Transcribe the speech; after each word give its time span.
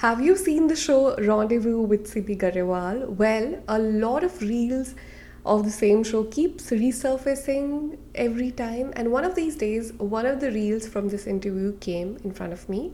Have 0.00 0.22
you 0.22 0.34
seen 0.34 0.66
the 0.66 0.76
show 0.76 1.14
Rendezvous 1.16 1.82
with 1.82 2.06
Simi 2.06 2.34
Garewal? 2.34 3.06
Well, 3.06 3.62
a 3.68 3.78
lot 3.78 4.24
of 4.24 4.40
reels 4.40 4.94
of 5.44 5.64
the 5.64 5.70
same 5.70 6.04
show 6.04 6.24
keeps 6.24 6.70
resurfacing 6.70 7.98
every 8.14 8.50
time. 8.50 8.94
And 8.96 9.12
one 9.12 9.26
of 9.26 9.34
these 9.34 9.56
days 9.56 9.92
one 9.98 10.24
of 10.24 10.40
the 10.40 10.50
reels 10.52 10.88
from 10.88 11.10
this 11.10 11.26
interview 11.26 11.76
came 11.80 12.16
in 12.24 12.32
front 12.32 12.54
of 12.54 12.66
me. 12.70 12.92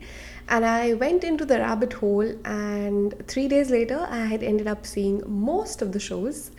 And 0.49 0.65
i 0.65 0.95
went 0.95 1.23
into 1.23 1.45
the 1.45 1.59
rabbit 1.59 1.93
hole 1.93 2.29
and 2.43 3.15
3 3.25 3.47
days 3.47 3.71
later 3.77 4.05
i 4.09 4.25
had 4.25 4.43
ended 4.43 4.67
up 4.67 4.85
seeing 4.85 5.23
most 5.25 5.81
of 5.81 5.93
the 5.93 6.01
shows 6.09 6.51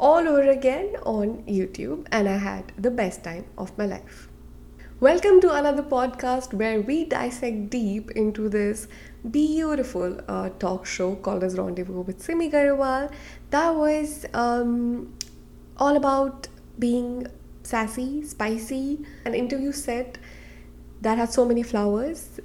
all 0.00 0.26
over 0.34 0.50
again 0.58 0.96
on 1.06 1.44
youtube. 1.60 2.08
And 2.10 2.28
i 2.28 2.38
had 2.50 2.72
the 2.76 2.90
best 2.90 3.22
time 3.22 3.44
of 3.56 3.78
my 3.78 3.86
life 3.86 4.31
Welcome 5.02 5.40
to 5.40 5.52
another 5.52 5.82
podcast 5.82 6.54
where 6.54 6.80
we 6.80 7.04
dissect 7.04 7.70
deep 7.70 8.12
into 8.12 8.48
this 8.48 8.86
beautiful 9.28 10.20
uh, 10.28 10.50
talk 10.60 10.86
show 10.86 11.16
called 11.16 11.42
as 11.42 11.58
Rendezvous 11.58 12.02
with 12.02 12.22
Simi 12.22 12.48
Garewal. 12.48 13.10
That 13.50 13.74
was 13.74 14.26
um, 14.32 15.12
all 15.76 15.96
about 15.96 16.46
being 16.78 17.26
sassy, 17.64 18.22
spicy, 18.22 19.04
an 19.24 19.34
interview 19.34 19.72
set 19.72 20.18
that 21.00 21.18
had 21.18 21.32
so 21.32 21.44
many 21.44 21.64
flowers, 21.64 22.38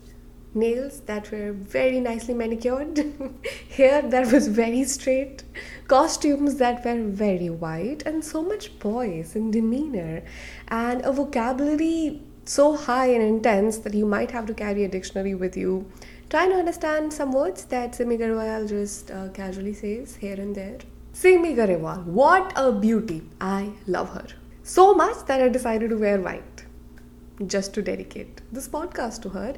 nails 0.55 1.01
that 1.01 1.29
were 1.31 1.51
very 1.51 1.99
nicely 1.99 2.33
manicured, 2.33 2.97
hair 3.69 4.01
that 4.01 4.31
was 4.31 4.47
very 4.47 4.83
straight, 4.83 5.43
costumes 5.87 6.55
that 6.55 6.83
were 6.83 7.03
very 7.03 7.51
white, 7.51 8.01
and 8.07 8.25
so 8.25 8.41
much 8.41 8.79
poise 8.79 9.35
and 9.35 9.53
demeanor, 9.53 10.23
and 10.69 11.05
a 11.05 11.11
vocabulary 11.11 12.23
so 12.47 12.75
high 12.75 13.07
and 13.07 13.21
intense 13.21 13.77
that 13.79 13.93
you 13.93 14.05
might 14.05 14.31
have 14.31 14.45
to 14.47 14.53
carry 14.53 14.83
a 14.83 14.87
dictionary 14.87 15.35
with 15.35 15.57
you, 15.57 15.89
trying 16.29 16.49
to 16.51 16.55
understand 16.55 17.13
some 17.13 17.31
words 17.31 17.65
that 17.65 17.95
Simi 17.95 18.17
Garewal 18.17 18.67
just 18.67 19.11
uh, 19.11 19.29
casually 19.29 19.73
says 19.73 20.15
here 20.15 20.35
and 20.35 20.55
there. 20.55 20.79
Simi 21.13 21.55
Garewal, 21.55 22.03
what 22.05 22.53
a 22.55 22.71
beauty! 22.71 23.23
I 23.41 23.71
love 23.87 24.13
her. 24.13 24.27
So 24.63 24.93
much 24.93 25.25
that 25.25 25.41
I 25.41 25.49
decided 25.49 25.89
to 25.89 25.97
wear 25.97 26.21
white 26.21 26.65
just 27.45 27.73
to 27.75 27.81
dedicate 27.81 28.41
this 28.51 28.67
podcast 28.67 29.21
to 29.23 29.29
her. 29.29 29.55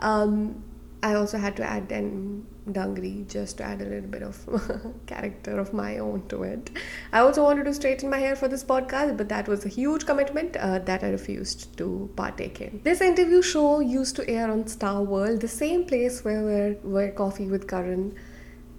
Um, 0.00 0.62
I 1.02 1.14
also 1.14 1.38
had 1.38 1.56
to 1.56 1.64
add 1.64 1.92
an 1.92 2.46
dangri 2.70 3.24
just 3.28 3.58
to 3.58 3.64
add 3.64 3.80
a 3.80 3.84
little 3.84 4.10
bit 4.10 4.22
of 4.22 4.36
character 5.06 5.58
of 5.58 5.72
my 5.72 5.98
own 5.98 6.26
to 6.28 6.42
it. 6.42 6.70
I 7.12 7.20
also 7.20 7.44
wanted 7.44 7.64
to 7.64 7.74
straighten 7.74 8.10
my 8.10 8.18
hair 8.18 8.34
for 8.36 8.48
this 8.48 8.64
podcast, 8.64 9.16
but 9.16 9.28
that 9.28 9.48
was 9.48 9.64
a 9.64 9.68
huge 9.68 10.06
commitment 10.06 10.56
uh, 10.56 10.80
that 10.80 11.04
I 11.04 11.10
refused 11.10 11.76
to 11.78 12.10
partake 12.16 12.60
in. 12.60 12.80
This 12.82 13.00
interview 13.00 13.42
show 13.42 13.80
used 13.80 14.16
to 14.16 14.28
air 14.28 14.50
on 14.50 14.66
Star 14.66 15.02
World, 15.02 15.40
the 15.40 15.48
same 15.48 15.84
place 15.84 16.24
where 16.24 16.42
where, 16.42 16.72
where 16.82 17.10
Coffee 17.12 17.46
with 17.46 17.68
Karan 17.68 18.14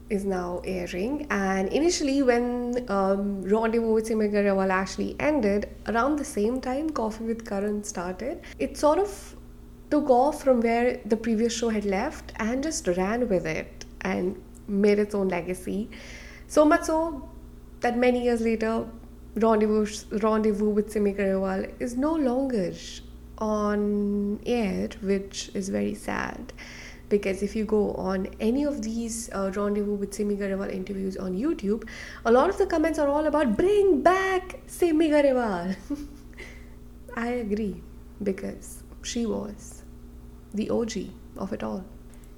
is 0.09 0.25
now 0.25 0.61
airing. 0.65 1.27
And 1.29 1.69
initially, 1.69 2.21
when 2.23 2.85
um, 2.89 3.41
Rendezvous 3.43 3.93
with 3.93 4.07
Simi 4.07 4.27
Garewal 4.27 4.69
actually 4.69 5.15
ended, 5.19 5.69
around 5.87 6.17
the 6.17 6.25
same 6.25 6.59
time 6.61 6.89
Coffee 6.89 7.25
with 7.25 7.47
Karan 7.47 7.83
started, 7.83 8.41
it 8.57 8.77
sort 8.77 8.99
of 8.99 9.35
took 9.89 10.09
off 10.09 10.43
from 10.43 10.61
where 10.61 10.99
the 11.05 11.17
previous 11.17 11.53
show 11.57 11.69
had 11.69 11.85
left 11.85 12.31
and 12.37 12.63
just 12.63 12.87
ran 12.87 13.27
with 13.27 13.45
it 13.45 13.85
and 14.01 14.41
made 14.67 14.99
its 14.99 15.15
own 15.15 15.27
legacy. 15.29 15.89
So 16.47 16.65
much 16.65 16.83
so 16.83 17.29
that 17.81 17.97
many 17.97 18.23
years 18.23 18.41
later, 18.41 18.85
Rendezvous, 19.35 19.87
Rendezvous 20.19 20.69
with 20.69 20.91
Simi 20.91 21.13
Garewal 21.13 21.71
is 21.79 21.95
no 21.95 22.13
longer 22.13 22.73
on 23.37 24.39
air, 24.45 24.89
which 25.01 25.49
is 25.53 25.69
very 25.69 25.95
sad. 25.95 26.53
Because 27.07 27.41
if 27.41 27.55
you 27.55 27.65
go 27.65 27.93
on 27.93 28.27
any 28.39 28.63
of 28.65 28.83
these 28.83 29.29
uh, 29.33 29.51
Rendezvous 29.55 29.95
with 29.95 30.13
Simi 30.13 30.35
Garewal 30.35 30.71
interviews 30.71 31.17
on 31.17 31.35
YouTube, 31.35 31.87
a 32.25 32.31
lot 32.31 32.49
of 32.49 32.57
the 32.57 32.67
comments 32.67 32.99
are 32.99 33.07
all 33.07 33.25
about 33.25 33.57
bring 33.57 34.01
back 34.03 34.59
Simi 34.67 35.09
Garewal. 35.09 35.75
I 37.15 37.27
agree 37.27 37.81
because 38.21 38.83
she 39.02 39.25
was 39.25 39.78
the 40.54 40.70
OG 40.70 40.92
of 41.37 41.54
it 41.54 41.64
all. 41.64 41.83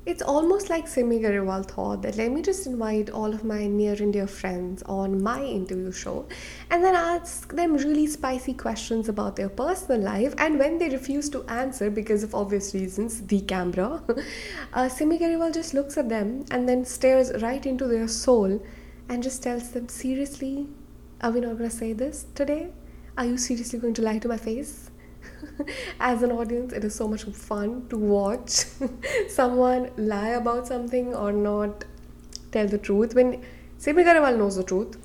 It's 0.04 0.24
almost 0.24 0.72
like 0.72 0.88
Simi 0.88 1.20
Garewal 1.20 1.64
thought 1.64 2.02
that 2.02 2.18
let 2.18 2.32
me 2.32 2.42
just 2.42 2.66
invite 2.66 3.12
all 3.12 3.32
of 3.32 3.44
my 3.44 3.68
near 3.68 3.94
and 3.94 4.12
dear 4.12 4.26
friends 4.26 4.82
on 4.88 5.22
my 5.22 5.44
interview 5.44 5.92
show 5.92 6.26
and 6.72 6.84
then 6.84 6.96
ask 6.96 7.54
them 7.54 7.78
really 7.78 8.08
spicy 8.08 8.56
questions 8.56 9.10
about 9.10 9.36
their 9.36 9.48
personal 9.48 10.02
life. 10.02 10.34
And 10.40 10.58
when 10.58 10.80
they 10.80 10.90
refuse 10.90 11.30
to 11.30 11.44
answer 11.44 11.92
because 11.92 12.24
of 12.24 12.34
obvious 12.34 12.74
reasons, 12.74 13.22
the 13.28 13.42
camera, 13.42 14.02
uh, 14.74 14.90
Simi 14.90 15.20
Garewal 15.20 15.54
just 15.54 15.76
looks 15.76 15.98
at 15.98 16.10
them 16.10 16.46
and 16.50 16.68
then 16.68 16.84
stares 16.84 17.32
right 17.44 17.64
into 17.64 17.86
their 17.86 18.08
soul 18.08 18.60
and 19.08 19.22
just 19.22 19.44
tells 19.44 19.70
them, 19.70 19.88
Seriously, 19.88 20.68
are 21.22 21.30
we 21.30 21.42
not 21.42 21.60
to 21.60 21.70
say 21.70 21.94
this 21.94 22.26
today? 22.34 22.74
Are 23.18 23.26
you 23.26 23.38
seriously 23.38 23.78
going 23.78 23.94
to 23.94 24.02
lie 24.02 24.18
to 24.18 24.28
my 24.28 24.38
face? 24.38 24.91
as 26.00 26.24
an 26.24 26.32
audience 26.32 26.74
it 26.74 26.84
is 26.84 26.96
so 26.96 27.08
much 27.08 27.24
fun 27.24 27.88
to 27.90 27.98
watch 27.98 28.66
someone 29.30 29.90
lie 29.98 30.30
about 30.30 30.68
something 30.68 31.14
or 31.14 31.32
not 31.32 31.86
tell 32.52 32.68
the 32.68 32.78
truth. 32.78 33.16
When 33.16 33.44
Simi 33.78 34.04
Garewal 34.04 34.38
knows 34.38 34.56
the 34.56 34.64
truth 34.64 34.98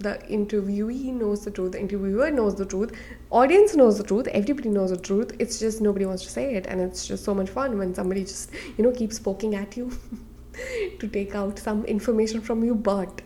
the 0.00 0.14
interviewee 0.30 1.12
knows 1.12 1.44
the 1.44 1.50
truth 1.50 1.72
the 1.72 1.80
interviewer 1.80 2.30
knows 2.30 2.54
the 2.54 2.64
truth 2.64 2.92
audience 3.30 3.74
knows 3.74 3.98
the 3.98 4.04
truth 4.04 4.28
everybody 4.28 4.68
knows 4.68 4.90
the 4.90 4.96
truth. 4.96 5.32
It's 5.38 5.58
just 5.58 5.80
nobody 5.80 6.06
wants 6.06 6.22
to 6.24 6.30
say 6.30 6.54
it 6.54 6.66
and 6.66 6.80
it's 6.80 7.06
just 7.06 7.24
so 7.24 7.34
much 7.34 7.50
fun 7.50 7.78
when 7.78 7.94
somebody 7.94 8.22
just 8.22 8.50
you 8.76 8.84
know 8.84 8.92
keeps 8.92 9.18
poking 9.18 9.54
at 9.54 9.76
you 9.76 9.90
to 10.98 11.08
take 11.08 11.34
out 11.34 11.58
some 11.58 11.84
information 11.84 12.40
from 12.40 12.64
you 12.64 12.74
but 12.74 13.22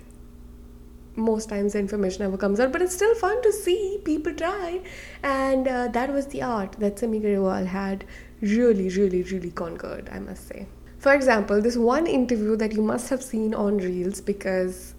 most 1.17 1.49
times 1.49 1.75
the 1.75 1.78
information 1.78 2.23
never 2.23 2.37
comes 2.37 2.61
out 2.61 2.73
but 2.73 2.83
it's 2.83 2.95
still 2.95 3.15
fun 3.15 3.41
to 3.43 3.53
see 3.53 4.00
people 4.05 4.34
try. 4.34 4.81
And 5.23 5.69
uh, 5.69 5.89
that 5.89 6.12
was 6.12 6.27
the 6.28 6.43
art 6.43 6.73
that 6.78 6.99
Simi 6.99 7.21
Garewal 7.21 7.67
had 7.67 8.05
really 8.41 8.89
really 8.89 9.23
really 9.23 9.50
conquered 9.50 10.09
I 10.12 10.19
must 10.19 10.49
say. 10.49 10.67
For 10.99 11.15
example 11.15 11.61
this 11.61 11.77
one 11.77 12.06
interview 12.06 12.56
that 12.56 12.73
you 12.73 12.83
must 12.83 13.09
have 13.11 13.23
seen 13.23 13.55
on 13.55 13.78
reels 13.78 14.21
because 14.21 14.95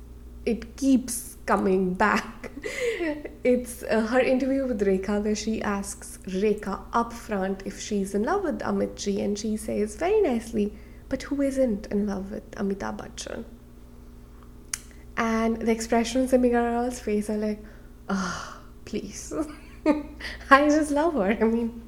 it 0.45 0.75
keeps 0.77 1.37
coming 1.45 1.93
back. 1.93 2.51
It's 3.43 3.83
uh, 3.83 4.07
her 4.07 4.21
interview 4.21 4.65
with 4.65 4.79
Rekha 4.81 5.21
where 5.21 5.35
she 5.35 5.61
asks 5.61 6.17
Rekha 6.25 6.79
upfront 6.91 7.65
if 7.65 7.79
she's 7.79 8.15
in 8.15 8.23
love 8.23 8.43
with 8.43 8.59
Amit 8.59 8.95
Ji 8.95 9.19
and 9.21 9.37
she 9.37 9.57
says 9.57 9.97
very 9.97 10.21
nicely 10.21 10.73
but 11.09 11.23
who 11.23 11.41
isn't 11.41 11.87
in 11.87 12.07
love 12.07 12.31
with 12.31 12.49
Amitabh 12.51 12.97
Bachchan 12.97 13.43
and 15.17 15.57
the 15.57 15.71
expressions 15.71 16.33
in 16.33 16.41
Garewal's 16.41 16.99
face 16.99 17.29
are 17.29 17.37
like, 17.37 17.63
ah, 18.09 18.59
oh, 18.59 18.63
please. 18.85 19.33
I 20.49 20.67
just 20.69 20.91
love 20.91 21.13
her. 21.13 21.37
I 21.39 21.43
mean, 21.43 21.81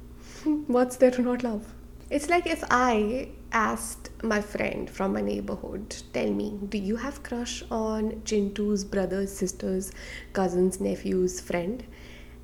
what's 0.66 0.96
there 0.96 1.10
to 1.10 1.22
not 1.22 1.42
love? 1.42 1.72
It's 2.08 2.28
like 2.28 2.46
if 2.46 2.62
I 2.70 3.30
asked 3.50 4.10
my 4.22 4.40
friend 4.40 4.88
from 4.88 5.12
my 5.12 5.20
neighborhood, 5.20 5.96
tell 6.12 6.30
me, 6.30 6.56
do 6.68 6.78
you 6.78 6.96
have 6.96 7.22
crush 7.24 7.64
on 7.70 8.22
Chintu's 8.24 8.84
brother's, 8.84 9.32
sister's, 9.32 9.90
cousin's, 10.32 10.80
nephew's 10.80 11.40
friend? 11.40 11.84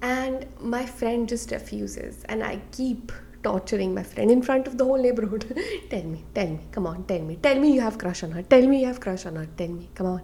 And 0.00 0.46
my 0.58 0.84
friend 0.84 1.28
just 1.28 1.52
refuses, 1.52 2.24
and 2.24 2.42
I 2.42 2.60
keep 2.72 3.12
torturing 3.44 3.94
my 3.94 4.02
friend 4.02 4.32
in 4.32 4.42
front 4.42 4.66
of 4.66 4.78
the 4.78 4.84
whole 4.84 5.00
neighborhood. 5.00 5.44
tell 5.90 6.02
me, 6.02 6.24
tell 6.34 6.48
me, 6.48 6.60
come 6.72 6.88
on, 6.88 7.04
tell 7.04 7.20
me, 7.20 7.36
tell 7.36 7.58
me 7.58 7.72
you 7.72 7.80
have 7.82 7.98
crush 7.98 8.24
on 8.24 8.32
her, 8.32 8.42
tell 8.42 8.66
me 8.66 8.80
you 8.80 8.86
have 8.86 8.98
crush 8.98 9.26
on 9.26 9.36
her, 9.36 9.46
tell 9.56 9.68
me, 9.68 9.90
come 9.94 10.06
on. 10.06 10.22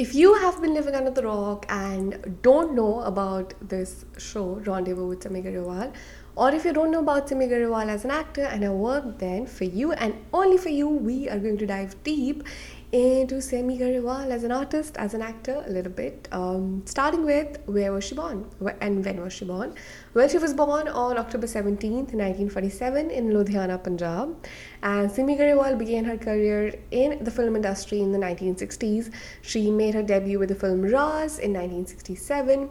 If 0.00 0.14
you 0.14 0.32
have 0.32 0.62
been 0.62 0.72
living 0.72 0.94
under 0.94 1.10
the 1.10 1.24
rock 1.24 1.66
and 1.68 2.38
don't 2.40 2.74
know 2.74 3.00
about 3.00 3.52
this 3.60 4.06
show, 4.16 4.54
Rendezvous 4.64 5.06
with 5.06 5.22
Simi 5.22 5.42
Garewal, 5.42 5.92
or 6.36 6.54
if 6.54 6.64
you 6.64 6.72
don't 6.72 6.90
know 6.90 7.00
about 7.00 7.28
Simi 7.28 7.46
Garewal 7.46 7.86
as 7.86 8.06
an 8.06 8.10
actor 8.10 8.44
and 8.44 8.64
her 8.64 8.72
work, 8.72 9.18
then 9.18 9.44
for 9.44 9.64
you 9.64 9.92
and 9.92 10.14
only 10.32 10.56
for 10.56 10.70
you, 10.70 10.88
we 10.88 11.28
are 11.28 11.38
going 11.38 11.58
to 11.58 11.66
dive 11.66 12.02
deep 12.02 12.44
into 12.92 13.40
Simi 13.40 13.78
Garewal 13.78 14.30
as 14.30 14.42
an 14.42 14.50
artist, 14.50 14.96
as 14.96 15.14
an 15.14 15.22
actor, 15.22 15.62
a 15.66 15.70
little 15.70 15.92
bit. 15.92 16.28
Um, 16.32 16.82
starting 16.86 17.24
with 17.24 17.58
where 17.66 17.92
was 17.92 18.04
she 18.04 18.14
born 18.14 18.46
and 18.80 19.04
when 19.04 19.20
was 19.20 19.32
she 19.32 19.44
born? 19.44 19.74
Well, 20.14 20.28
she 20.28 20.38
was 20.38 20.54
born 20.54 20.88
on 20.88 21.16
October 21.16 21.46
17th, 21.46 22.12
1947, 22.14 23.10
in 23.10 23.30
Ludhiana, 23.30 23.82
Punjab. 23.82 24.44
And 24.82 25.10
Simi 25.10 25.36
Garewal 25.36 25.78
began 25.78 26.04
her 26.04 26.16
career 26.16 26.74
in 26.90 27.22
the 27.22 27.30
film 27.30 27.54
industry 27.54 28.00
in 28.00 28.10
the 28.10 28.18
1960s. 28.18 29.12
She 29.42 29.70
made 29.70 29.94
her 29.94 30.02
debut 30.02 30.38
with 30.38 30.48
the 30.48 30.54
film 30.56 30.82
Raaz 30.82 31.38
in 31.38 31.52
1967 31.52 32.70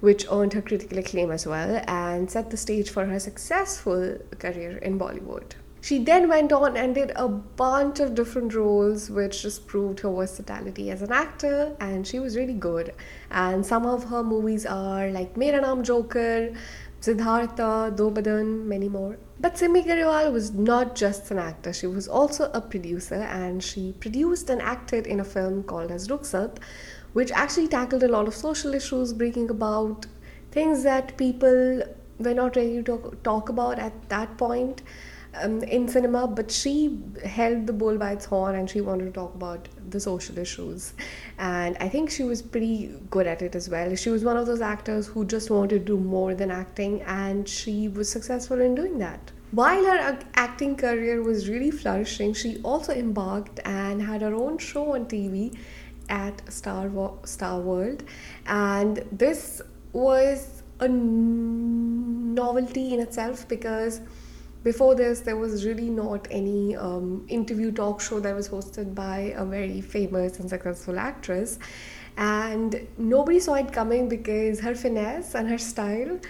which 0.00 0.26
earned 0.32 0.52
her 0.52 0.60
critical 0.60 0.98
acclaim 0.98 1.30
as 1.30 1.46
well 1.46 1.80
and 1.86 2.28
set 2.28 2.50
the 2.50 2.56
stage 2.56 2.90
for 2.90 3.06
her 3.06 3.20
successful 3.20 4.18
career 4.40 4.78
in 4.78 4.98
Bollywood. 4.98 5.52
She 5.82 5.98
then 5.98 6.28
went 6.28 6.52
on 6.52 6.76
and 6.76 6.94
did 6.94 7.10
a 7.16 7.26
bunch 7.26 7.98
of 7.98 8.14
different 8.14 8.54
roles, 8.54 9.10
which 9.10 9.42
just 9.42 9.66
proved 9.66 9.98
her 10.00 10.10
versatility 10.12 10.92
as 10.92 11.02
an 11.02 11.10
actor, 11.10 11.74
and 11.80 12.06
she 12.06 12.20
was 12.20 12.36
really 12.36 12.54
good. 12.54 12.94
And 13.32 13.66
some 13.66 13.84
of 13.84 14.04
her 14.04 14.22
movies 14.22 14.64
are 14.64 15.10
like 15.10 15.36
Mera 15.36 15.60
Naam 15.60 15.82
Joker, 15.82 16.52
Siddhartha, 17.00 17.92
Do 17.96 18.12
Badan, 18.12 18.68
many 18.68 18.88
more. 18.88 19.18
But 19.40 19.58
Simi 19.58 19.82
Garewal 19.82 20.32
was 20.32 20.52
not 20.52 20.94
just 20.94 21.32
an 21.32 21.40
actor, 21.40 21.72
she 21.72 21.88
was 21.88 22.06
also 22.06 22.48
a 22.54 22.60
producer 22.60 23.16
and 23.16 23.60
she 23.60 23.92
produced 23.98 24.50
and 24.50 24.62
acted 24.62 25.08
in 25.08 25.18
a 25.18 25.24
film 25.24 25.64
called 25.64 25.90
as 25.90 26.06
Rukhsat, 26.06 26.58
which 27.12 27.32
actually 27.32 27.66
tackled 27.66 28.04
a 28.04 28.08
lot 28.08 28.28
of 28.28 28.36
social 28.36 28.72
issues, 28.72 29.12
bringing 29.12 29.50
about 29.50 30.06
things 30.52 30.84
that 30.84 31.16
people 31.16 31.82
were 32.20 32.34
not 32.34 32.54
ready 32.54 32.84
to 32.84 33.18
talk 33.24 33.48
about 33.48 33.80
at 33.80 34.08
that 34.10 34.38
point 34.38 34.82
um, 35.40 35.62
in 35.62 35.88
cinema, 35.88 36.26
but 36.26 36.50
she 36.50 37.00
held 37.24 37.66
the 37.66 37.72
bull 37.72 37.96
by 37.96 38.12
its 38.12 38.24
horn 38.24 38.54
and 38.54 38.68
she 38.68 38.80
wanted 38.80 39.06
to 39.06 39.12
talk 39.12 39.34
about 39.34 39.68
the 39.90 40.00
social 40.00 40.38
issues. 40.38 40.92
And 41.38 41.76
I 41.80 41.88
think 41.88 42.10
she 42.10 42.22
was 42.22 42.42
pretty 42.42 42.94
good 43.10 43.26
at 43.26 43.42
it 43.42 43.54
as 43.54 43.68
well. 43.68 43.94
She 43.96 44.10
was 44.10 44.24
one 44.24 44.36
of 44.36 44.46
those 44.46 44.60
actors 44.60 45.06
who 45.06 45.24
just 45.24 45.50
wanted 45.50 45.80
to 45.80 45.84
do 45.84 45.96
more 45.96 46.34
than 46.34 46.50
acting, 46.50 47.02
and 47.02 47.48
she 47.48 47.88
was 47.88 48.10
successful 48.10 48.60
in 48.60 48.74
doing 48.74 48.98
that. 48.98 49.32
While 49.52 49.84
her 49.84 50.18
acting 50.34 50.76
career 50.76 51.22
was 51.22 51.48
really 51.48 51.70
flourishing, 51.70 52.32
she 52.32 52.58
also 52.62 52.94
embarked 52.94 53.60
and 53.64 54.00
had 54.00 54.22
her 54.22 54.34
own 54.34 54.58
show 54.58 54.94
on 54.94 55.06
TV 55.06 55.56
at 56.08 56.52
Star, 56.52 56.90
Star 57.24 57.60
World, 57.60 58.02
and 58.46 59.04
this 59.12 59.60
was 59.92 60.62
a 60.80 60.88
novelty 60.88 62.94
in 62.94 63.00
itself 63.00 63.46
because 63.46 64.00
before 64.62 64.94
this 64.94 65.20
there 65.20 65.36
was 65.36 65.64
really 65.66 65.90
not 65.90 66.28
any 66.30 66.76
um, 66.76 67.24
interview 67.28 67.72
talk 67.72 68.00
show 68.00 68.20
that 68.20 68.34
was 68.34 68.48
hosted 68.48 68.94
by 68.94 69.34
a 69.36 69.44
very 69.44 69.80
famous 69.80 70.38
and 70.38 70.48
successful 70.48 70.98
actress. 70.98 71.58
And 72.16 72.86
nobody 72.98 73.40
saw 73.40 73.54
it 73.54 73.72
coming 73.72 74.08
because 74.08 74.60
her 74.60 74.74
finesse 74.74 75.34
and 75.34 75.48
her 75.48 75.58
style 75.58 76.20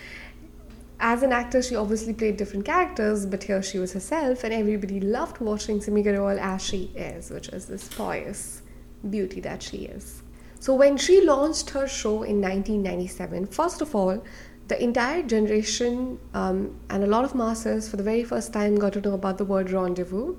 as 1.00 1.24
an 1.24 1.32
actor 1.32 1.60
she 1.60 1.74
obviously 1.74 2.14
played 2.14 2.36
different 2.36 2.64
characters 2.64 3.26
but 3.26 3.42
here 3.42 3.60
she 3.60 3.78
was 3.80 3.92
herself 3.92 4.44
and 4.44 4.54
everybody 4.54 5.00
loved 5.00 5.40
watching 5.40 5.80
Simi 5.80 6.00
Garewal 6.02 6.38
as 6.38 6.64
she 6.64 6.92
is 6.94 7.28
which 7.30 7.48
is 7.48 7.66
this 7.66 7.88
poise 7.88 8.62
beauty 9.10 9.40
that 9.40 9.62
she 9.62 9.78
is. 9.78 10.22
So 10.60 10.74
when 10.74 10.96
she 10.96 11.20
launched 11.20 11.70
her 11.70 11.88
show 11.88 12.22
in 12.22 12.40
1997 12.40 13.46
first 13.48 13.82
of 13.82 13.96
all 13.96 14.24
the 14.68 14.82
entire 14.82 15.22
generation 15.22 16.18
um, 16.34 16.78
and 16.90 17.04
a 17.04 17.06
lot 17.06 17.24
of 17.24 17.34
masters 17.34 17.88
for 17.88 17.96
the 17.96 18.02
very 18.02 18.24
first 18.24 18.52
time 18.52 18.76
got 18.76 18.92
to 18.94 19.00
know 19.00 19.14
about 19.14 19.38
the 19.38 19.44
word 19.44 19.70
rendezvous. 19.70 20.36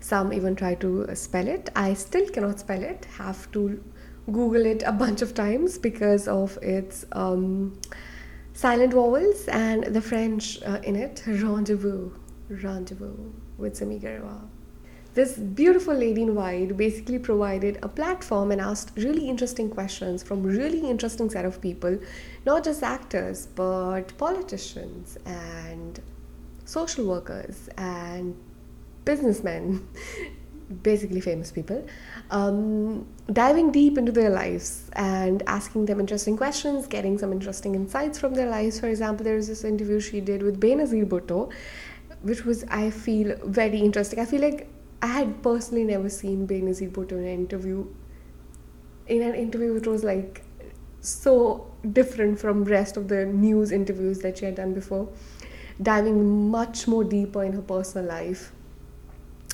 Some 0.00 0.32
even 0.32 0.54
try 0.54 0.74
to 0.76 1.08
spell 1.14 1.48
it. 1.48 1.70
I 1.74 1.94
still 1.94 2.28
cannot 2.28 2.60
spell 2.60 2.82
it, 2.82 3.06
have 3.16 3.50
to 3.52 3.82
Google 4.26 4.66
it 4.66 4.82
a 4.84 4.92
bunch 4.92 5.22
of 5.22 5.34
times 5.34 5.78
because 5.78 6.28
of 6.28 6.58
its 6.62 7.06
um, 7.12 7.78
silent 8.52 8.92
vowels 8.92 9.48
and 9.48 9.84
the 9.84 10.00
French 10.00 10.62
uh, 10.62 10.80
in 10.82 10.96
it. 10.96 11.22
Rendezvous, 11.26 12.10
rendezvous 12.48 13.32
with 13.58 13.76
Simi 13.76 13.98
Garewal 13.98 14.48
this 15.16 15.38
beautiful 15.38 15.94
lady 15.94 16.22
in 16.22 16.34
white 16.34 16.76
basically 16.76 17.18
provided 17.18 17.78
a 17.82 17.88
platform 17.88 18.52
and 18.52 18.60
asked 18.60 18.92
really 18.96 19.26
interesting 19.28 19.70
questions 19.70 20.22
from 20.22 20.42
really 20.42 20.90
interesting 20.90 21.30
set 21.30 21.46
of 21.46 21.58
people 21.60 21.98
not 22.44 22.62
just 22.62 22.82
actors 22.82 23.46
but 23.60 24.16
politicians 24.18 25.16
and 25.24 26.00
social 26.66 27.06
workers 27.06 27.70
and 27.78 28.36
businessmen 29.06 29.88
basically 30.82 31.20
famous 31.20 31.50
people 31.50 31.86
um, 32.30 33.06
diving 33.32 33.72
deep 33.72 33.96
into 33.96 34.12
their 34.12 34.30
lives 34.30 34.90
and 34.94 35.42
asking 35.46 35.86
them 35.86 35.98
interesting 35.98 36.36
questions 36.36 36.86
getting 36.86 37.16
some 37.16 37.32
interesting 37.32 37.74
insights 37.74 38.18
from 38.18 38.34
their 38.34 38.50
lives. 38.50 38.80
For 38.80 38.88
example 38.88 39.24
there 39.24 39.36
was 39.36 39.46
this 39.46 39.62
interview 39.64 40.00
she 40.00 40.20
did 40.20 40.42
with 40.42 40.60
benazir 40.60 41.06
bhutto 41.06 41.52
which 42.22 42.44
was 42.44 42.64
i 42.70 42.90
feel 42.90 43.36
very 43.44 43.78
interesting. 43.78 44.18
I 44.18 44.24
feel 44.24 44.40
like 44.40 44.66
I 45.02 45.08
had 45.08 45.42
personally 45.42 45.84
never 45.84 46.08
seen 46.08 46.46
Benazir 46.46 46.90
Bhutto 46.90 47.12
in 47.12 47.24
an 47.24 47.26
interview. 47.26 47.86
In 49.06 49.22
an 49.22 49.34
interview, 49.34 49.74
which 49.74 49.86
was 49.86 50.02
like 50.02 50.42
so 51.00 51.70
different 51.92 52.40
from 52.40 52.64
rest 52.64 52.96
of 52.96 53.08
the 53.08 53.24
news 53.26 53.70
interviews 53.70 54.18
that 54.20 54.38
she 54.38 54.44
had 54.46 54.56
done 54.56 54.74
before, 54.74 55.08
diving 55.80 56.50
much 56.50 56.88
more 56.88 57.04
deeper 57.04 57.44
in 57.44 57.52
her 57.52 57.62
personal 57.62 58.06
life 58.06 58.52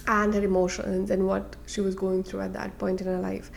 and 0.06 0.32
her 0.34 0.42
emotions 0.42 1.10
and 1.10 1.26
what 1.26 1.56
she 1.66 1.80
was 1.80 1.94
going 1.94 2.22
through 2.22 2.40
at 2.40 2.52
that 2.54 2.78
point 2.78 3.00
in 3.00 3.06
her 3.06 3.18
life. 3.18 3.50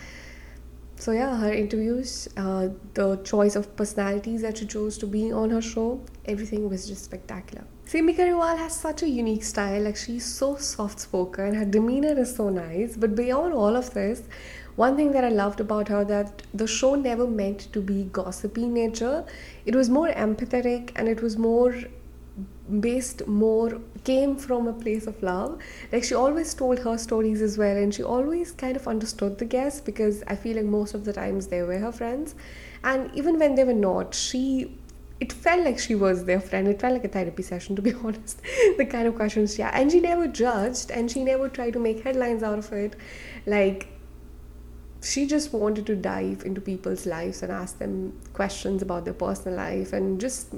So 0.98 1.12
yeah, 1.12 1.36
her 1.36 1.52
interviews, 1.52 2.28
uh, 2.36 2.68
the 2.94 3.16
choice 3.18 3.54
of 3.54 3.76
personalities 3.76 4.40
that 4.42 4.58
she 4.58 4.66
chose 4.66 4.96
to 4.98 5.06
be 5.06 5.30
on 5.30 5.50
her 5.50 5.60
show, 5.60 6.00
everything 6.24 6.68
was 6.70 6.88
just 6.88 7.04
spectacular. 7.04 7.64
Simi 7.84 8.14
Garewal 8.14 8.56
has 8.56 8.74
such 8.74 9.02
a 9.02 9.08
unique 9.08 9.44
style, 9.44 9.82
like 9.82 9.96
she's 9.96 10.24
so 10.24 10.56
soft 10.56 10.98
spoken, 10.98 11.54
her 11.54 11.66
demeanor 11.66 12.18
is 12.18 12.34
so 12.34 12.48
nice. 12.48 12.96
But 12.96 13.14
beyond 13.14 13.52
all 13.52 13.76
of 13.76 13.92
this, 13.92 14.22
one 14.76 14.96
thing 14.96 15.12
that 15.12 15.24
I 15.24 15.28
loved 15.28 15.60
about 15.60 15.88
her 15.88 16.04
that 16.04 16.42
the 16.52 16.66
show 16.66 16.94
never 16.94 17.26
meant 17.26 17.72
to 17.72 17.80
be 17.80 18.04
gossipy 18.04 18.66
nature. 18.66 19.24
It 19.66 19.74
was 19.74 19.88
more 19.88 20.08
empathetic 20.08 20.92
and 20.96 21.08
it 21.08 21.22
was 21.22 21.36
more 21.36 21.74
based 22.80 23.26
more 23.26 23.80
came 24.04 24.36
from 24.36 24.66
a 24.66 24.72
place 24.72 25.06
of 25.06 25.22
love 25.22 25.60
like 25.92 26.02
she 26.02 26.14
always 26.14 26.52
told 26.54 26.78
her 26.80 26.96
stories 26.98 27.40
as 27.42 27.56
well 27.58 27.76
and 27.76 27.94
she 27.94 28.02
always 28.02 28.52
kind 28.52 28.76
of 28.76 28.88
understood 28.88 29.38
the 29.38 29.44
guests 29.44 29.80
because 29.80 30.22
i 30.26 30.34
feel 30.34 30.56
like 30.56 30.64
most 30.64 30.94
of 30.94 31.04
the 31.04 31.12
times 31.12 31.46
they 31.46 31.62
were 31.62 31.78
her 31.78 31.92
friends 31.92 32.34
and 32.82 33.10
even 33.14 33.38
when 33.38 33.54
they 33.54 33.64
were 33.64 33.72
not 33.72 34.14
she 34.14 34.76
it 35.18 35.32
felt 35.32 35.64
like 35.64 35.78
she 35.78 35.94
was 35.94 36.24
their 36.24 36.40
friend. 36.40 36.68
It 36.68 36.80
felt 36.80 36.92
like 36.92 37.04
a 37.04 37.08
therapy 37.08 37.42
session, 37.42 37.74
to 37.76 37.82
be 37.82 37.94
honest. 38.04 38.42
the 38.76 38.84
kind 38.84 39.08
of 39.08 39.14
questions 39.14 39.56
had. 39.56 39.74
And 39.74 39.90
she 39.90 40.00
never 40.00 40.26
judged 40.26 40.90
and 40.90 41.10
she 41.10 41.24
never 41.24 41.48
tried 41.48 41.72
to 41.72 41.78
make 41.78 42.04
headlines 42.04 42.42
out 42.42 42.58
of 42.58 42.70
it. 42.72 42.96
Like, 43.46 43.88
she 45.02 45.26
just 45.26 45.52
wanted 45.52 45.86
to 45.86 45.94
dive 45.94 46.44
into 46.44 46.60
people's 46.60 47.06
lives 47.06 47.42
and 47.42 47.52
ask 47.52 47.78
them 47.78 48.18
questions 48.32 48.82
about 48.82 49.04
their 49.04 49.14
personal 49.14 49.56
life 49.56 49.92
and 49.92 50.20
just 50.20 50.54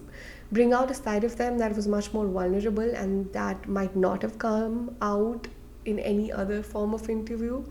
bring 0.52 0.72
out 0.72 0.90
a 0.90 0.94
side 0.94 1.24
of 1.24 1.36
them 1.36 1.58
that 1.58 1.74
was 1.74 1.86
much 1.86 2.12
more 2.12 2.26
vulnerable 2.26 2.94
and 2.94 3.32
that 3.32 3.68
might 3.68 3.94
not 3.96 4.22
have 4.22 4.38
come 4.38 4.96
out 5.02 5.48
in 5.84 5.98
any 5.98 6.30
other 6.30 6.62
form 6.62 6.94
of 6.94 7.08
interview. 7.08 7.64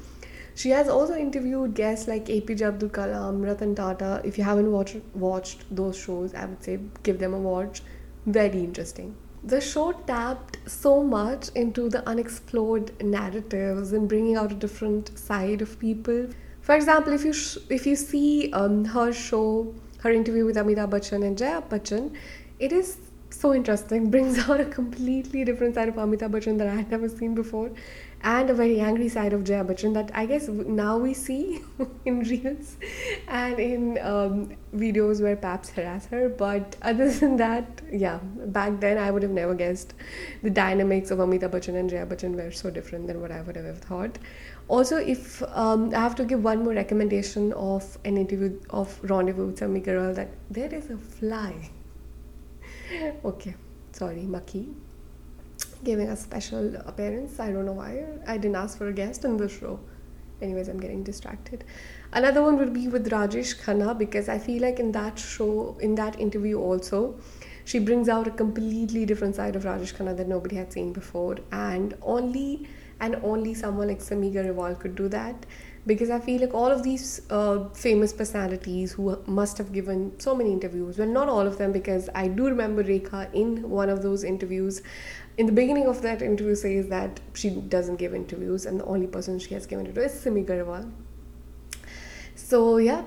She 0.56 0.72
has 0.72 0.90
also 0.90 1.16
interviewed 1.16 1.76
guests 1.76 2.08
like 2.08 2.26
APJ 2.26 2.62
Abdul 2.62 2.90
Kalam, 2.90 3.44
Ratan 3.44 3.76
Tata. 3.76 4.22
If 4.24 4.38
you 4.40 4.44
haven't 4.44 4.72
watched 4.72 4.98
watched 5.14 5.64
those 5.70 5.96
shows, 5.96 6.34
I 6.34 6.46
would 6.46 6.64
say 6.64 6.80
give 7.04 7.20
them 7.20 7.36
a 7.36 7.40
watch. 7.40 7.84
Very 8.26 8.64
interesting. 8.64 9.16
The 9.44 9.62
show 9.62 9.92
tapped 10.08 10.58
so 10.66 11.04
much 11.04 11.50
into 11.50 11.90
the 11.90 12.02
unexplored 12.10 12.92
narratives 13.04 13.94
and 13.94 14.10
bringing 14.10 14.36
out 14.36 14.52
a 14.52 14.56
different 14.56 15.18
side 15.18 15.62
of 15.62 15.80
people. 15.80 16.28
For 16.68 16.76
example, 16.76 17.14
if 17.14 17.24
you 17.24 17.32
sh- 17.32 17.60
if 17.70 17.86
you 17.88 17.96
see 17.96 18.52
um, 18.52 18.84
her 18.94 19.14
show, 19.14 19.74
her 20.00 20.12
interview 20.12 20.46
with 20.46 20.58
Amitabh 20.58 20.90
Bachchan 20.96 21.24
and 21.26 21.38
Jaya 21.42 21.62
Bachchan, 21.62 22.10
it 22.60 22.74
is 22.74 22.98
so 23.30 23.54
interesting. 23.54 24.10
Brings 24.16 24.40
out 24.50 24.60
a 24.60 24.66
completely 24.66 25.46
different 25.46 25.76
side 25.76 25.88
of 25.88 25.96
Amitabh 25.96 26.34
Bachchan 26.34 26.58
that 26.58 26.68
I 26.68 26.76
had 26.76 26.92
never 26.92 27.08
seen 27.08 27.36
before 27.36 27.72
and 28.22 28.50
a 28.50 28.54
very 28.54 28.82
angry 28.82 29.08
side 29.08 29.32
of 29.32 29.46
Jaya 29.46 29.64
Bachchan 29.64 29.94
that 29.94 30.12
I 30.14 30.26
guess 30.26 30.50
now 30.50 30.98
we 30.98 31.14
see 31.14 31.62
in 32.06 32.20
reels 32.20 32.76
and 33.28 33.60
in 33.60 33.98
um, 34.00 34.50
videos 34.76 35.22
where 35.22 35.38
paps 35.38 35.70
harass 35.70 36.08
her. 36.08 36.28
But 36.28 36.76
other 36.82 37.10
than 37.10 37.38
that, 37.38 37.82
yeah, 37.90 38.20
back 38.58 38.82
then 38.82 38.98
I 38.98 39.12
would 39.12 39.24
have 39.24 39.32
never 39.32 39.54
guessed 39.54 39.94
the 40.44 40.50
dynamics 40.50 41.12
of 41.12 41.20
Amitabh 41.20 41.52
Bachchan 41.52 41.76
and 41.76 41.90
Jaya 41.90 42.06
Bachchan 42.06 42.36
were 42.36 42.52
so 42.52 42.70
different 42.70 43.08
than 43.08 43.22
what 43.22 43.32
I 43.32 43.42
would 43.42 43.56
have 43.56 43.80
thought. 43.80 44.18
Also, 44.68 44.98
if 44.98 45.42
um, 45.56 45.94
I 45.94 46.00
have 46.00 46.16
to 46.16 46.26
give 46.26 46.44
one 46.44 46.64
more 46.64 46.74
recommendation 46.74 47.54
of 47.54 47.98
an 48.04 48.18
interview 48.18 48.60
of 48.70 49.00
Rendezvous 49.04 49.46
with 49.48 49.60
Simi 49.60 49.80
Garewal, 49.80 50.14
that 50.16 50.30
there 50.50 50.74
is 50.74 50.90
a 50.90 50.98
fly. 50.98 51.70
okay, 53.26 53.56
sorry, 53.94 54.24
Maki 54.24 54.74
giving 55.84 56.10
a 56.10 56.18
special 56.18 56.76
appearance. 56.86 57.40
I 57.40 57.52
don't 57.52 57.66
know 57.66 57.74
why. 57.74 58.04
I 58.28 58.38
didn't 58.38 58.56
ask 58.56 58.78
for 58.78 58.88
a 58.88 58.94
guest 58.94 59.26
in 59.26 59.38
the 59.38 59.48
show. 59.48 59.80
Anyways, 60.42 60.68
I'm 60.68 60.80
getting 60.80 61.04
distracted. 61.04 61.64
Another 62.14 62.44
one 62.44 62.58
would 62.58 62.74
be 62.74 62.88
with 62.88 63.10
Rajesh 63.10 63.60
Khanna 63.62 63.98
because 63.98 64.30
I 64.30 64.38
feel 64.38 64.62
like 64.62 64.80
in 64.80 64.92
that 64.92 65.18
show, 65.18 65.78
in 65.82 65.96
that 65.96 66.20
interview 66.20 66.60
also, 66.60 67.20
she 67.66 67.80
brings 67.80 68.08
out 68.08 68.28
a 68.28 68.32
completely 68.32 69.06
different 69.06 69.36
side 69.36 69.56
of 69.56 69.64
Rajesh 69.64 69.96
Khanna 69.96 70.16
that 70.18 70.28
nobody 70.28 70.56
had 70.56 70.72
seen 70.72 70.94
before. 70.94 71.38
And 71.52 71.96
only 72.02 72.68
and 73.00 73.16
only 73.24 73.54
someone 73.54 73.88
like 73.88 74.02
Simi 74.02 74.32
Garewal 74.32 74.80
could 74.80 74.96
do 74.96 75.08
that 75.10 75.46
because 75.86 76.10
I 76.10 76.20
feel 76.20 76.42
like 76.42 76.54
all 76.54 76.70
of 76.70 76.84
these 76.84 77.22
uh, 77.30 77.70
famous 77.70 78.12
personalities 78.12 78.92
who 78.92 79.18
must 79.26 79.58
have 79.58 79.72
given 79.72 80.20
so 80.20 80.36
many 80.36 80.52
interviews, 80.52 80.98
well, 80.98 81.08
not 81.08 81.30
all 81.30 81.48
of 81.48 81.58
them, 81.58 81.72
because 81.72 82.10
I 82.14 82.28
do 82.28 82.48
remember 82.48 82.84
Rekha 82.84 83.34
in 83.34 83.70
one 83.70 83.90
of 83.90 84.04
those 84.04 84.26
interviews 84.26 84.82
in 85.38 85.46
the 85.46 85.52
beginning 85.52 85.86
of 85.86 86.02
that 86.02 86.22
interview 86.22 86.56
says 86.56 86.88
that 86.88 87.20
she 87.34 87.52
doesn't 87.52 87.98
give 87.98 88.16
interviews 88.16 88.66
and 88.66 88.80
the 88.80 88.86
only 88.86 89.08
person 89.08 89.38
she 89.40 89.54
has 89.54 89.68
given 89.68 89.86
it 89.86 89.94
to 89.96 90.04
is 90.04 90.20
Simi 90.20 90.44
Garewal. 90.44 90.92
So 92.36 92.78
yeah, 92.78 93.04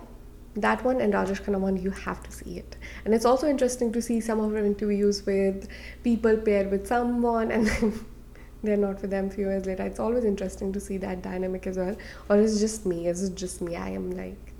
that 0.54 0.84
one 0.84 1.00
and 1.00 1.12
Rajesh 1.12 1.42
Khanna 1.42 1.58
one, 1.58 1.76
you 1.76 1.90
have 1.90 2.22
to 2.22 2.30
see 2.30 2.58
it. 2.58 2.76
And 3.04 3.12
it's 3.14 3.24
also 3.24 3.48
interesting 3.48 3.92
to 3.92 4.00
see 4.00 4.20
some 4.20 4.38
of 4.38 4.52
her 4.52 4.64
interviews 4.64 5.26
with 5.26 5.68
people 6.04 6.36
paired 6.36 6.70
with 6.70 6.86
someone 6.86 7.50
and 7.50 7.66
then 7.66 8.06
they're 8.62 8.76
not 8.76 9.00
with 9.00 9.10
them 9.10 9.30
few 9.30 9.48
years 9.48 9.66
later. 9.66 9.84
It's 9.84 10.00
always 10.00 10.24
interesting 10.24 10.72
to 10.72 10.80
see 10.80 10.96
that 10.98 11.22
dynamic 11.22 11.66
as 11.66 11.76
well. 11.78 11.96
Or 12.28 12.36
is 12.36 12.56
it 12.56 12.60
just 12.60 12.86
me? 12.86 13.06
Is 13.06 13.22
it 13.22 13.34
just 13.34 13.60
me? 13.60 13.76
I 13.76 13.90
am 13.90 14.10
like 14.10 14.50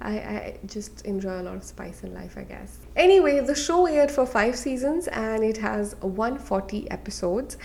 I, 0.00 0.10
I 0.10 0.58
just 0.66 1.04
enjoy 1.06 1.40
a 1.40 1.42
lot 1.42 1.56
of 1.56 1.64
spice 1.64 2.04
in 2.04 2.12
life, 2.14 2.36
I 2.36 2.42
guess. 2.42 2.78
Anyway, 2.94 3.40
the 3.40 3.54
show 3.54 3.86
aired 3.86 4.10
for 4.10 4.26
five 4.26 4.56
seasons 4.56 5.08
and 5.08 5.42
it 5.42 5.56
has 5.56 5.96
140 6.00 6.90
episodes. 6.90 7.56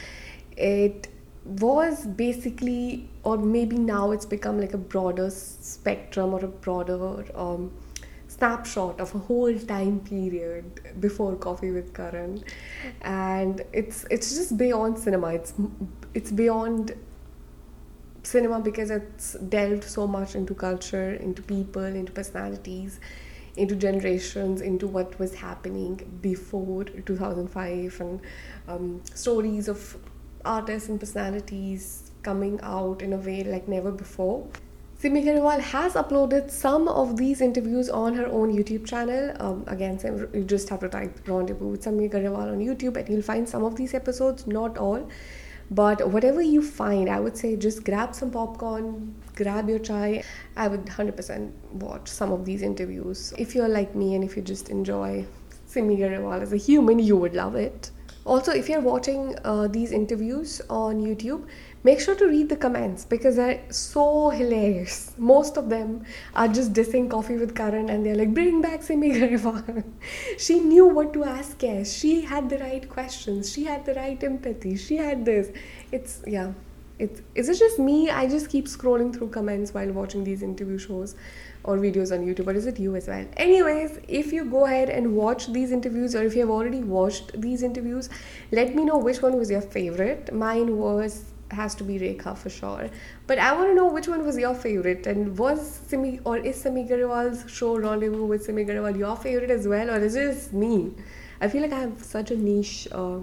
It 0.55 1.09
was 1.43 2.05
basically, 2.05 3.09
or 3.23 3.37
maybe 3.37 3.77
now 3.77 4.11
it's 4.11 4.25
become 4.25 4.59
like 4.59 4.73
a 4.73 4.77
broader 4.77 5.29
spectrum 5.29 6.33
or 6.33 6.43
a 6.45 6.47
broader 6.47 7.25
um, 7.35 7.71
snapshot 8.39 8.99
of 8.99 9.13
a 9.13 9.19
whole 9.19 9.57
time 9.59 9.99
period 9.99 10.81
before 10.99 11.35
Coffee 11.35 11.71
with 11.71 11.93
Karan, 11.93 12.43
and 13.01 13.61
it's 13.73 14.05
it's 14.09 14.33
just 14.35 14.57
beyond 14.57 14.97
cinema. 14.97 15.33
It's 15.33 15.53
it's 16.13 16.31
beyond 16.31 16.93
cinema 18.23 18.59
because 18.59 18.91
it's 18.91 19.33
delved 19.55 19.83
so 19.83 20.07
much 20.07 20.35
into 20.35 20.53
culture, 20.53 21.13
into 21.15 21.41
people, 21.41 21.83
into 21.83 22.11
personalities, 22.11 22.99
into 23.57 23.75
generations, 23.75 24.61
into 24.61 24.87
what 24.87 25.17
was 25.19 25.35
happening 25.35 25.95
before 26.21 26.83
2005, 26.85 28.01
and 28.01 28.21
um, 28.67 29.01
stories 29.13 29.67
of 29.67 29.97
artists 30.45 30.89
and 30.89 30.99
personalities 30.99 32.11
coming 32.23 32.59
out 32.61 33.01
in 33.01 33.13
a 33.13 33.17
way 33.17 33.43
like 33.43 33.67
never 33.67 33.91
before. 33.91 34.47
Simi 35.01 35.23
Garewal 35.23 35.61
has 35.61 35.93
uploaded 35.93 36.51
some 36.51 36.89
of 36.89 37.15
these 37.15 37.39
interviews 37.39 37.89
on 37.89 38.13
her 38.15 38.25
own 38.25 38.53
YouTube 38.53 38.85
channel. 38.85 39.33
Um, 39.39 39.63
again, 39.67 39.97
you 40.33 40.43
just 40.43 40.67
have 40.67 40.81
to 40.81 40.89
type 40.89 41.25
Rendezvous 41.25 41.67
with 41.67 41.83
Simi 41.83 42.09
Garewal 42.09 42.51
on 42.51 42.59
YouTube 42.59 42.97
and 42.97 43.07
you'll 43.07 43.21
find 43.21 43.47
some 43.47 43.63
of 43.63 43.77
these 43.77 43.93
episodes, 43.93 44.45
not 44.45 44.77
all. 44.77 45.07
But 45.71 46.09
whatever 46.09 46.41
you 46.41 46.61
find, 46.61 47.09
I 47.09 47.21
would 47.21 47.37
say 47.37 47.55
just 47.55 47.85
grab 47.85 48.13
some 48.13 48.29
popcorn, 48.29 49.15
grab 49.37 49.69
your 49.69 49.79
chai. 49.79 50.21
I 50.57 50.67
would 50.67 50.83
100% 50.87 51.49
watch 51.71 52.09
some 52.09 52.33
of 52.33 52.43
these 52.43 52.61
interviews. 52.61 53.33
If 53.37 53.55
you're 53.55 53.69
like 53.69 53.95
me 53.95 54.15
and 54.15 54.23
if 54.25 54.35
you 54.35 54.41
just 54.41 54.67
enjoy 54.67 55.25
Simi 55.65 55.95
Garewal 55.95 56.41
as 56.41 56.51
a 56.51 56.57
human, 56.57 56.99
you 56.99 57.15
would 57.15 57.35
love 57.35 57.55
it. 57.55 57.91
Also, 58.25 58.51
if 58.51 58.67
you're 58.67 58.81
watching 58.81 59.35
uh, 59.43 59.67
these 59.67 59.91
interviews 59.91 60.61
on 60.69 61.01
YouTube, 61.01 61.47
make 61.83 61.99
sure 61.99 62.15
to 62.15 62.25
read 62.27 62.49
the 62.49 62.55
comments 62.55 63.05
because 63.05 63.35
they're 63.35 63.61
so 63.69 64.29
hilarious. 64.29 65.13
Most 65.17 65.57
of 65.57 65.69
them 65.69 66.03
are 66.35 66.47
just 66.47 66.73
dissing 66.73 67.09
Coffee 67.09 67.37
with 67.37 67.55
Karan 67.55 67.89
and 67.89 68.05
they're 68.05 68.15
like, 68.15 68.33
bring 68.33 68.61
back 68.61 68.83
Simi 68.83 69.11
Garewal. 69.11 69.83
she 70.37 70.59
knew 70.59 70.87
what 70.87 71.13
to 71.13 71.23
ask. 71.23 71.61
She 71.85 72.21
had 72.21 72.49
the 72.49 72.57
right 72.57 72.87
questions. 72.89 73.51
She 73.51 73.63
had 73.63 73.85
the 73.85 73.93
right 73.93 74.21
empathy. 74.23 74.75
She 74.75 74.97
had 74.97 75.25
this. 75.25 75.51
It's, 75.91 76.21
yeah. 76.27 76.53
It's, 76.97 77.21
is 77.33 77.47
it 77.47 77.57
just 77.57 77.79
me? 77.79 78.09
I 78.09 78.27
just 78.27 78.49
keep 78.49 78.65
scrolling 78.65 79.15
through 79.15 79.29
comments 79.29 79.73
while 79.73 79.89
watching 79.93 80.25
these 80.25 80.43
interview 80.43 80.77
shows 80.77 81.15
or 81.63 81.77
videos 81.77 82.11
on 82.11 82.25
YouTube, 82.25 82.47
or 82.47 82.53
is 82.53 82.65
it 82.65 82.77
you 82.77 82.95
as 82.97 83.07
well? 83.07 83.25
Anyways, 83.37 83.99
if 84.09 84.33
you 84.33 84.43
go 84.43 84.65
ahead 84.65 84.89
and 84.89 85.15
watch 85.15 85.47
these 85.53 85.71
interviews, 85.71 86.13
or 86.13 86.23
if 86.23 86.33
you 86.35 86.41
have 86.41 86.49
already 86.49 86.83
watched 86.83 87.39
these 87.39 87.63
interviews, 87.63 88.09
let 88.51 88.75
me 88.75 88.83
know 88.83 88.97
which 88.97 89.21
one 89.21 89.37
was 89.37 89.49
your 89.49 89.61
favorite. 89.61 90.33
Mine 90.33 90.77
was 90.77 91.31
has 91.51 91.75
to 91.75 91.83
be 91.83 91.99
Rekha 91.99 92.37
for 92.37 92.49
sure. 92.49 92.89
But 93.27 93.39
I 93.39 93.53
want 93.53 93.69
to 93.69 93.75
know 93.75 93.87
which 93.87 94.07
one 94.07 94.25
was 94.25 94.37
your 94.37 94.53
favorite, 94.53 95.07
and 95.07 95.37
was 95.37 95.81
Simi 95.87 96.19
or 96.23 96.37
is 96.37 96.61
Simi 96.61 96.85
Garewal's 96.85 97.49
show 97.51 97.77
Rendezvous 97.77 98.25
with 98.25 98.43
Simi 98.43 98.65
Garewal 98.65 98.97
your 98.97 99.15
favorite 99.15 99.51
as 99.51 99.67
well, 99.67 99.89
or 99.89 99.99
is 99.99 100.15
it 100.15 100.33
just 100.33 100.53
me? 100.53 100.93
I 101.41 101.47
feel 101.47 101.61
like 101.61 101.73
I 101.73 101.79
have 101.79 102.03
such 102.03 102.31
a 102.31 102.35
niche 102.37 102.87
uh, 102.91 103.19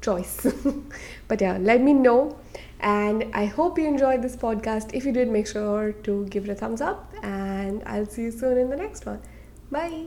choice. 0.00 0.46
but 1.28 1.40
yeah, 1.40 1.58
let 1.60 1.80
me 1.80 1.92
know. 1.92 2.38
And 2.80 3.24
I 3.34 3.46
hope 3.46 3.78
you 3.78 3.86
enjoyed 3.86 4.22
this 4.22 4.36
podcast. 4.36 4.92
If 4.92 5.04
you 5.06 5.12
did, 5.12 5.28
make 5.28 5.46
sure 5.46 5.92
to 5.92 6.26
give 6.26 6.44
it 6.44 6.50
a 6.50 6.54
thumbs 6.54 6.80
up, 6.80 7.12
and 7.22 7.82
I'll 7.86 8.06
see 8.06 8.22
you 8.22 8.30
soon 8.30 8.58
in 8.58 8.70
the 8.70 8.76
next 8.76 9.06
one. 9.06 9.20
Bye. 9.70 10.06